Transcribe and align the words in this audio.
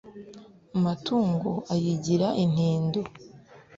matungo 0.83 1.51
ayigira 1.73 2.27
intindo 2.43 2.99